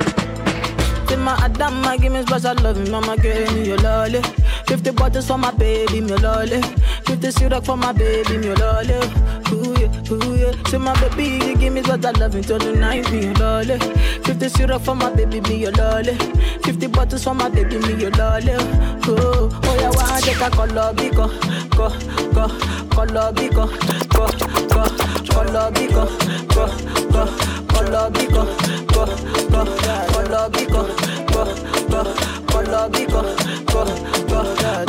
my 1.27 1.33
Adam, 1.45 1.81
my 1.81 1.97
give 1.97 2.11
me 2.13 2.21
special 2.23 2.55
love, 2.63 2.79
mama 2.91 3.17
girl 3.17 3.51
me 3.53 3.67
your 3.69 3.77
lolly. 3.85 4.21
Fifty 4.67 4.91
bottles 4.91 5.27
for 5.27 5.37
my 5.37 5.51
baby 5.59 5.99
mi 6.01 6.11
ò 6.15 6.17
lọlé. 6.25 6.59
Fifty 7.05 7.31
syrup 7.31 7.65
for 7.65 7.75
my 7.83 7.91
baby 7.99 8.37
mi 8.41 8.47
ò 8.53 8.55
lọlé. 8.61 8.97
Ooh 9.53 9.73
yeah, 9.81 10.11
ooh 10.13 10.35
yeah. 10.41 10.53
Say 10.69 10.77
my 10.77 10.93
baby, 11.01 11.25
you 11.47 11.55
give 11.57 11.73
me 11.73 11.81
special 11.83 12.13
love, 12.19 12.39
till 12.47 12.59
the 12.59 12.71
night 12.83 13.05
mi 13.11 13.19
ò 13.31 13.33
lọlé. 13.41 13.75
Fifty 14.25 14.47
syrup 14.55 14.81
for 14.85 14.95
my 14.95 15.09
baby 15.15 15.39
mi 15.47 15.65
ò 15.69 15.71
lọlé. 15.79 16.13
Fifty 16.65 16.87
bottles 16.87 17.23
for 17.25 17.33
my 17.33 17.49
baby 17.49 17.77
mi 17.85 17.93
ò 18.07 18.09
lọlé. 18.19 18.55
Oh, 19.09 19.49
oh 19.67 19.75
yeah 19.81 19.96
why 20.17 20.21
take 20.21 20.41
a 20.41 20.49
color 20.49 20.93
biko, 20.95 21.27
go, 21.77 21.89
go, 22.33 22.47
color 22.89 23.31
biko, 23.33 23.65
go, 24.09 24.25
go, 24.73 24.83
color 25.29 25.69
biko, 25.71 26.03
go, 26.53 26.63
go, 27.11 27.21
color 27.67 28.09
biko, 28.09 28.43
go, 28.87 29.05
go, 29.51 29.61
color 30.11 30.49
biko, 30.49 30.81
go, 31.27 31.41
go, 31.87 32.01
color 32.47 32.89
biko, 32.89 33.21
go, 33.67 33.81
go, 34.25 34.39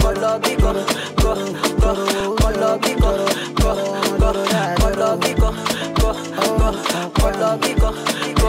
color 0.00 0.40
biko, 0.40 0.72
go, 1.20 1.32
go, 1.76 1.90
color 2.36 2.78
biko, 2.78 3.10
go, 3.60 3.70
go, 4.16 4.30
color 4.80 5.14
biko, 5.18 5.50
go, 6.00 6.08
go, 6.56 6.68
color 7.12 7.54
biko, 7.58 7.90
go. 8.34 8.48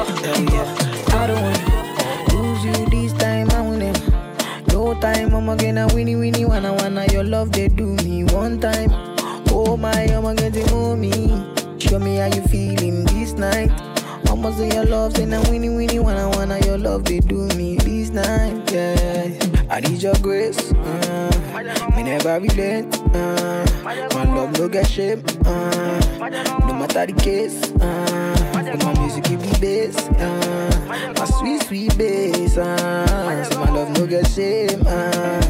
I 1.12 1.28
don't 1.28 1.42
wanna 1.42 2.34
lose 2.34 2.64
you 2.64 2.86
this 2.86 3.12
time, 3.14 3.50
I 3.52 3.62
want 3.62 3.84
it. 3.84 4.00
No 4.72 4.94
time, 5.02 5.34
I'm 5.36 5.58
gonna 5.58 5.88
winnie 5.94 6.16
winnie 6.16 6.39
wanna 6.62 6.74
wanna 6.74 7.06
your 7.14 7.24
love 7.24 7.54
they 7.54 7.70
do 7.70 7.94
me 8.04 8.26
one 8.26 8.60
time. 8.60 8.92
Oh 9.50 9.78
my, 9.78 9.92
I'm 9.92 10.36
getting 10.36 10.70
on 10.72 11.00
me. 11.00 11.12
Show 11.80 12.00
me 12.00 12.18
how 12.18 12.26
you 12.26 12.42
feeling 12.48 13.06
this 13.06 13.32
night. 13.34 13.72
I'ma 14.28 14.52
say 14.52 14.70
your 14.70 14.84
love, 14.84 15.16
say 15.16 15.26
now 15.26 15.42
winnie 15.50 15.70
winnie 15.70 16.00
wanna 16.00 16.30
wanna 16.30 16.60
your 16.66 16.78
love 16.78 17.06
they 17.06 17.20
do 17.20 17.48
me 17.56 17.78
this 17.78 18.10
night. 18.10 18.70
Yeah, 18.74 19.49
I 19.70 19.80
need 19.82 20.02
your 20.02 20.16
grace. 20.16 20.72
Uh, 20.74 21.30
me 21.96 22.04
never 22.04 22.40
relent. 22.40 22.96
Uh, 23.16 23.66
my 23.84 24.24
love 24.36 24.58
no 24.58 24.68
get 24.68 24.88
shame. 24.88 25.24
Uh, 25.46 26.00
no 26.68 26.74
matter 26.74 27.06
the 27.06 27.14
case. 27.22 27.72
Uh, 27.80 28.36
my 28.84 28.94
music 29.00 29.26
give 29.26 29.42
me 29.42 29.52
bass. 29.60 29.98
Uh, 30.18 31.14
my 31.18 31.26
sweet 31.26 31.62
sweet 31.64 31.98
bass. 31.98 32.58
Uh, 32.58 33.44
so 33.46 33.60
my 33.60 33.70
love 33.72 33.90
no 33.98 34.08
get 34.08 34.28
shame. 34.28 34.82
Uh, 34.86 35.42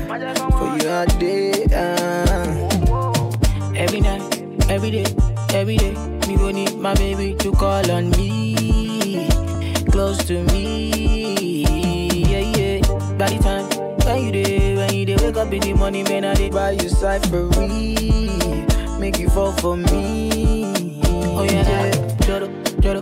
for 0.58 0.78
you 0.78 0.90
all 0.90 1.06
day. 1.18 1.66
Uh, 1.74 2.80
every 3.76 4.02
night, 4.02 4.22
every 4.70 4.92
day, 4.92 5.06
every 5.54 5.78
day. 5.78 5.94
Me 6.28 6.36
go 6.36 6.52
need 6.52 6.76
my 6.78 6.94
baby 6.96 7.34
to 7.40 7.52
call 7.54 7.90
on 7.90 8.12
me, 8.12 9.28
close 9.90 10.18
to 10.26 10.44
me, 10.52 10.59
up 15.40 15.54
in 15.54 15.62
the 15.62 15.74
morning, 15.74 16.04
man, 16.04 16.26
I 16.26 16.34
did 16.34 16.52
buy 16.52 16.72
you 16.72 16.90
cyphery, 16.90 17.96
make 19.00 19.18
you 19.18 19.30
fall 19.30 19.54
for 19.54 19.78
me. 19.78 20.70
Oh 21.06 21.44
yeah, 21.44 21.92
joro, 22.26 22.48
joro, 22.82 23.02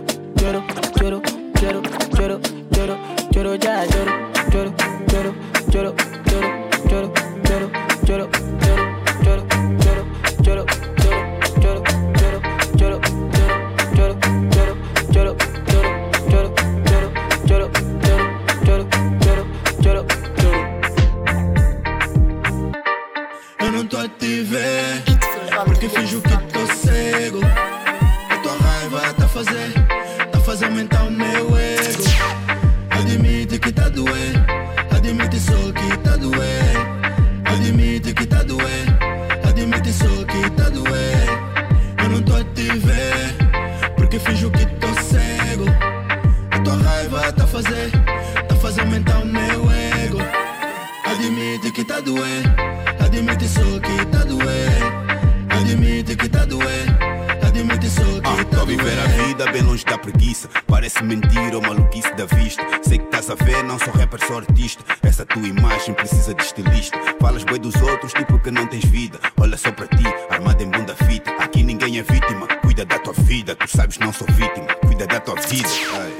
estilista 66.68 66.98
Falas 67.20 67.44
bem 67.44 67.58
dos 67.58 67.74
outros, 67.76 68.12
tipo 68.12 68.38
que 68.38 68.50
não 68.50 68.66
tens 68.66 68.84
vida. 68.84 69.18
Olha 69.40 69.56
só 69.56 69.72
para 69.72 69.86
ti, 69.88 70.04
armado 70.30 70.62
em 70.62 70.70
bunda 70.70 70.94
fita. 70.94 71.30
Aqui 71.32 71.62
ninguém 71.62 71.98
é 71.98 72.02
vítima, 72.02 72.46
cuida 72.62 72.84
da 72.84 72.98
tua 72.98 73.12
vida 73.12 73.56
Tu 73.56 73.68
sabes 73.68 73.98
não 73.98 74.12
sou 74.12 74.26
vítima, 74.28 74.66
cuida 74.86 75.06
da 75.06 75.20
tua 75.20 75.34
vida 75.36 75.68
Ai. 75.94 76.12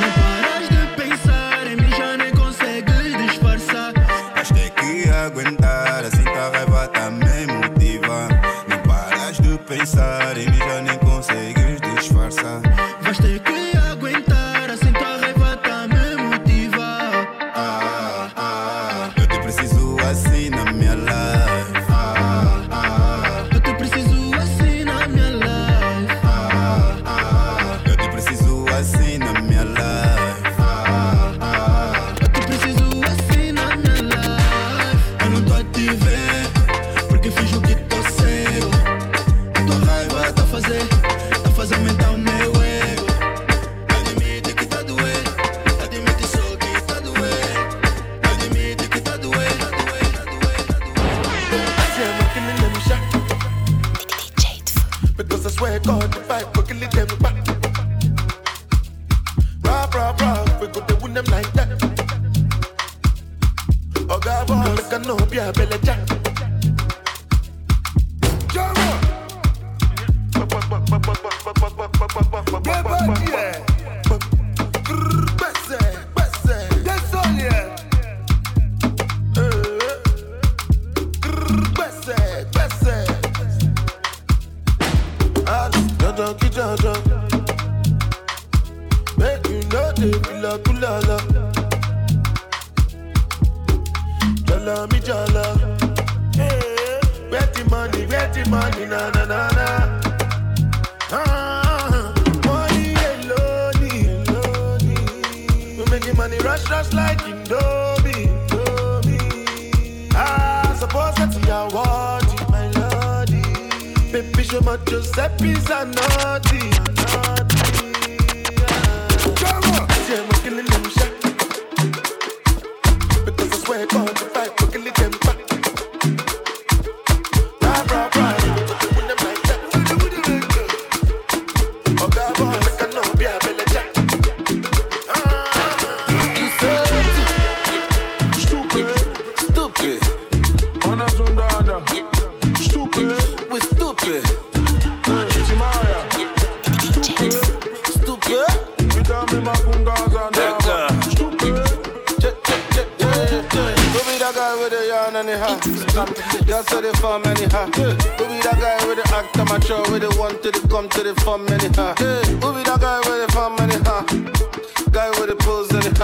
Não 0.00 0.10
paras 0.12 0.68
de 0.68 1.02
pensar 1.02 1.66
em 1.66 1.76
mim 1.76 1.90
Já 1.90 2.16
nem 2.16 2.30
consegues 2.32 3.16
disfarçar. 3.26 3.92
Vais 4.34 4.48
ter 4.50 4.70
que 4.70 5.08
aguentar, 5.10 5.53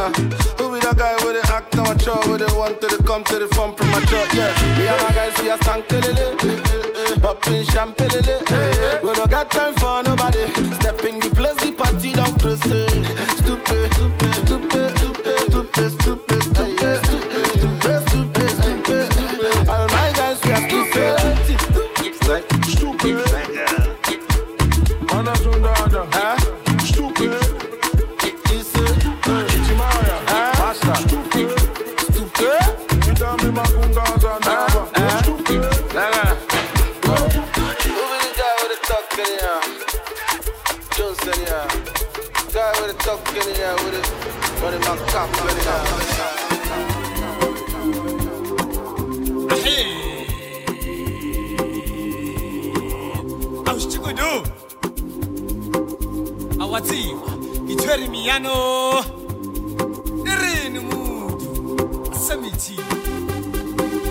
Who 0.00 0.72
be 0.72 0.80
the 0.80 0.94
guy 0.96 1.14
with 1.24 1.36
the 1.36 1.52
act 1.52 1.76
now 1.76 1.84
mature? 1.84 2.16
With 2.30 2.40
the 2.40 2.54
one 2.56 2.78
to 2.80 2.86
the 2.86 3.02
come 3.04 3.22
to 3.24 3.38
the 3.38 3.48
front 3.48 3.76
from 3.76 3.90
my 3.90 4.00
church, 4.00 4.32
yeah. 4.32 4.78
me 4.78 4.86
and 4.88 5.02
my 5.02 5.12
guys, 5.12 5.38
we 5.42 5.50
a 5.50 5.56
stank, 5.58 5.90
lele. 5.92 7.20
Popping 7.20 7.64
champagne, 7.64 8.08
lele. 8.08 9.00
We 9.02 9.12
don't 9.12 9.30
got 9.30 9.50
time 9.50 9.74
for 9.74 10.02
nobody. 10.02 10.60
piano. 58.31 59.01
E 60.24 60.35
re 60.41 60.68
ni 60.68 60.78
mutu 60.78 62.14
samiti 62.14 62.76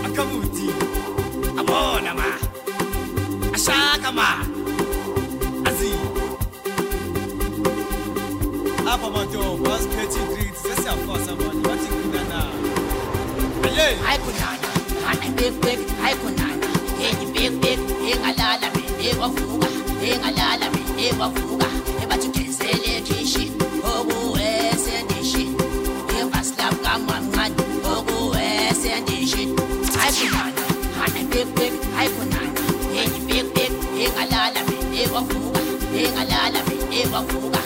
akamuti 0.04 0.68
abona 1.56 2.12
ma 2.14 2.28
ashaka 3.54 4.12
ma 4.12 4.44
azi 5.64 5.92
apa 8.92 9.08
mato 9.10 9.56
was 9.64 9.86
petty 9.94 10.20
greet 10.34 10.54
zesi 10.62 10.88
afosa 10.88 11.32
mani 11.40 11.62
wati 11.68 11.88
kunana 11.88 12.40
aye 13.64 13.88
ay 14.08 14.18
kunana 14.24 14.68
hana 15.06 15.28
big 15.36 15.54
big 15.64 15.78
ay 16.04 16.14
kunana. 16.20 16.66
Hey 17.00 17.14
big 17.32 17.52
big 17.62 17.78
hey 18.04 18.14
ngalala 18.20 18.68
me 18.74 18.82
hey 19.02 19.14
wafuka 19.20 19.68
hey 20.00 20.18
ngalala 20.18 20.66
me 20.74 20.80
hey 21.00 21.12
wafuka 21.20 21.68
hey 21.98 22.06
bachuke 22.10 22.49
engalala 36.04 36.60
benebavuka 36.68 37.60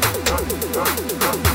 dann, 0.00 0.24
dann, 0.24 0.48
dann, 0.72 0.86
dann, 1.20 1.42
dann. 1.42 1.51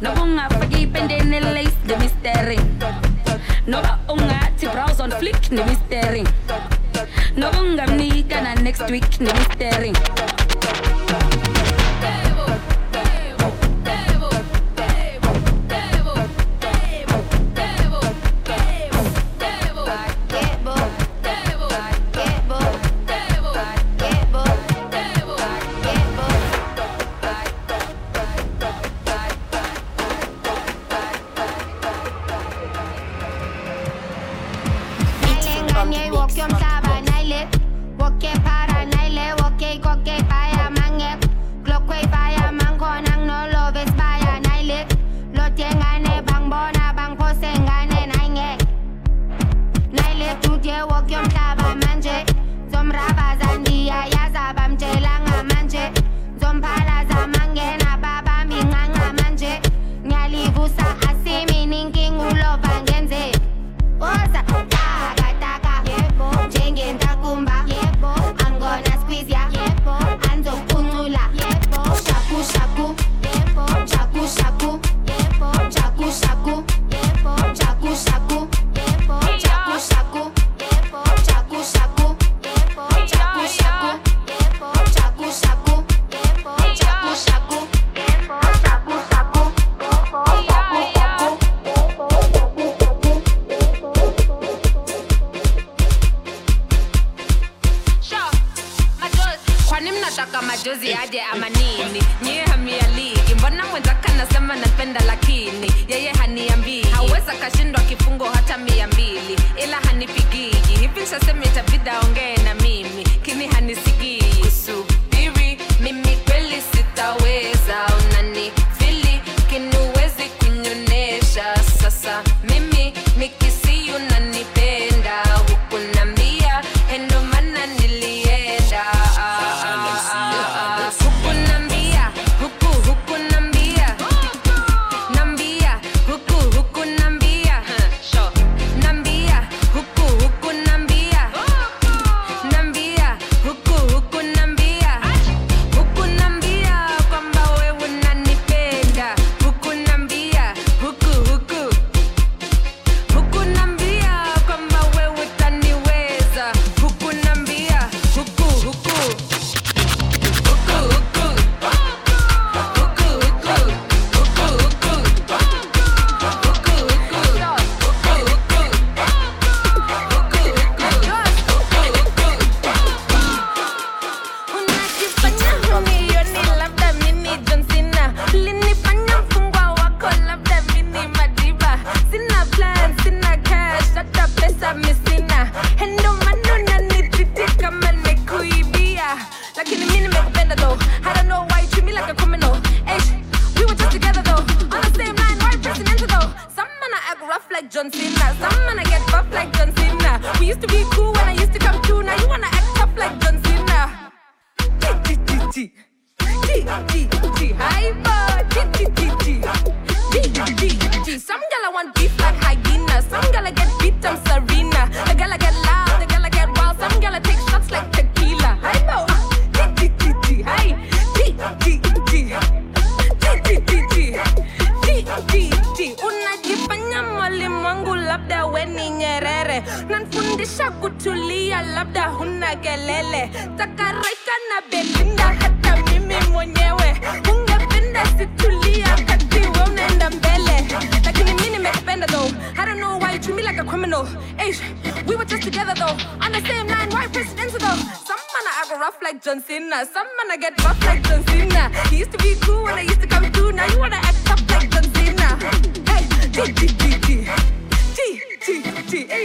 No 0.00 0.12
bunga 0.14 0.48
for 0.48 0.58
Nobunga 0.58 0.60
fagipende 0.60 1.24
nelace 1.24 1.76
the 1.86 1.96
mystery. 1.98 2.58
No 3.66 3.80
unga 4.08 4.52
to 4.58 4.68
browse 4.70 5.00
on 5.00 5.10
flick 5.10 5.50
ni 5.50 5.62
mystery. 5.64 6.24
No 7.36 7.50
hunga 7.50 7.86
me 7.96 8.22
gonna 8.22 8.54
next 8.62 8.90
week 8.90 9.20
ni 9.20 9.32
mystery. 9.32 9.92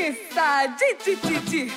Esa, 0.02 0.66
G, 0.80 0.82
G, 0.97 1.16
G, 1.22 1.39
G. 1.45 1.72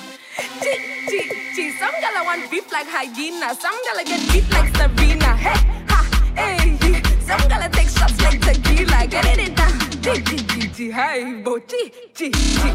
G, 0.59 0.65
G, 1.07 1.11
G. 1.53 1.71
Some 1.77 1.93
gala 2.01 2.25
want 2.25 2.49
beef 2.49 2.71
like 2.71 2.87
hyena. 2.87 3.53
Some 3.53 3.77
gala 3.85 4.03
get 4.03 4.19
beef 4.33 4.51
like 4.51 4.75
Serena. 4.75 5.37
Hey, 5.37 5.61
ha, 5.87 6.01
hey. 6.33 6.77
Some 7.21 7.47
gala 7.47 7.69
take 7.69 7.87
shots 7.87 8.19
like 8.23 8.41
tequila. 8.41 9.05
Get 9.05 9.37
it 9.37 9.55
now. 9.55 9.69
G, 10.01 10.21
G, 10.23 10.37
G, 10.37 10.67
G. 10.69 10.91
Hey, 10.91 11.39
bo. 11.43 11.59
G, 11.59 11.91
G, 12.15 12.31
G. 12.31 12.73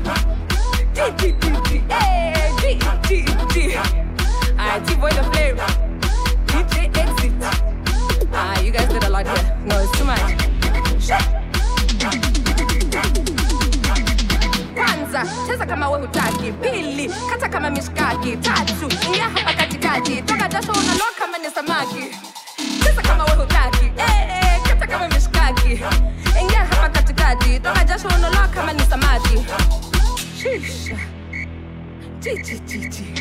G, 0.94 1.02
G, 1.18 1.32
G, 1.32 1.50
G. 1.66 1.78
Hey, 1.90 2.54
G, 2.60 2.78
G, 3.08 3.26
G. 3.50 3.76
Alright, 4.54 4.86
T-boy 4.86 5.10
the 5.10 5.24
flame. 5.34 5.58
DJ 6.46 6.96
exit. 6.96 7.32
Ah, 8.32 8.60
you 8.60 8.70
guys 8.70 8.88
did 8.88 9.02
a 9.02 9.10
lot 9.10 9.26
here. 9.26 9.58
No, 9.66 9.80
it's 9.80 9.98
too 9.98 10.04
much. 10.04 11.02
Shit. 11.02 11.49
Kwanza 15.20 15.46
cheza 15.46 15.66
kama 15.66 15.88
we 15.90 16.00
hutaki. 16.00 16.52
Pili 16.52 17.10
kata 17.30 17.48
kama 17.48 17.70
mishkaki. 17.70 18.36
Tatu 18.36 18.88
ingia 19.06 19.24
hapa 19.24 19.54
katikati. 19.54 20.22
Toka 20.22 20.48
jasho 20.48 20.72
unaloa 20.72 21.10
kama 21.18 21.38
ni 21.38 21.50
samaki. 21.50 22.16
Cheza 22.84 23.02
kama 23.02 23.24
we 23.24 23.30
hutaki. 23.30 23.84
Eh, 23.96 24.28
eh, 24.28 24.60
kata 24.68 24.86
kama 24.86 25.08
mishkaki. 25.08 25.80
Ingia 26.40 26.58
hapa 26.64 26.88
katikati. 26.88 27.60
Toka 27.60 27.84
jasho 27.84 28.08
unaloa 28.08 28.48
kama 28.48 28.72
ni 28.72 28.82
samaki. 28.82 29.46
Shisha. 30.42 30.96
chichi 32.20 32.58
chi, 32.58 32.78
chi, 32.80 32.88
chi. 32.88 33.04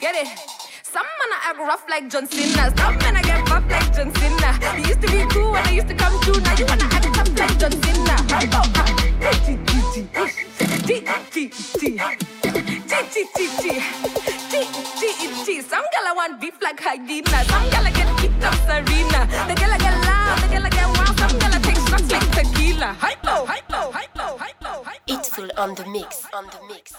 Get 0.00 0.14
it? 0.22 0.49
Some 0.92 1.06
man 1.06 1.38
act 1.46 1.58
rough 1.58 1.88
like 1.88 2.10
John 2.10 2.26
Cena. 2.26 2.74
Some 2.76 2.98
men 2.98 3.16
I 3.16 3.22
get 3.22 3.46
buff 3.46 3.62
like 3.70 3.94
John 3.94 4.12
Cena. 4.12 4.58
You 4.76 4.88
used 4.88 5.00
to 5.02 5.06
be 5.06 5.22
cool 5.30 5.52
when 5.52 5.64
I 5.64 5.70
used 5.70 5.86
to 5.86 5.94
come 5.94 6.18
through. 6.20 6.40
Now 6.42 6.56
you 6.58 6.66
wanna 6.66 6.90
act 6.90 7.14
tough 7.14 7.30
like 7.38 7.58
John 7.60 7.70
Cena. 7.70 8.16
Some 15.70 15.86
gal 15.92 16.06
I 16.06 16.12
want 16.16 16.40
beef 16.40 16.60
like 16.60 16.80
hyena. 16.80 17.44
Some 17.44 17.70
gal 17.70 17.86
I 17.86 17.92
get 17.94 18.10
kicked 18.18 18.42
up 18.42 18.54
Serena. 18.66 19.20
The 19.46 19.54
gal 19.54 19.70
I 19.70 19.78
get 19.78 19.94
loud, 19.94 20.42
the 20.42 20.48
gal 20.50 20.66
I 20.66 20.70
get 20.70 20.88
wild. 20.90 21.18
Some 21.20 21.38
gal 21.38 21.54
I 21.54 21.58
take 21.62 21.76
shots 21.86 22.10
like 22.10 22.30
tequila. 22.34 22.96
Hypo, 22.98 23.46
hypo, 23.46 23.92
hypo, 23.92 24.38
hypo, 24.38 24.82
hypo. 24.82 24.90
It's 25.06 25.28
full 25.28 25.50
on 25.56 25.76
the 25.76 25.86
mix. 25.86 26.26
On 26.34 26.46
the 26.46 26.58
mix. 26.66 26.94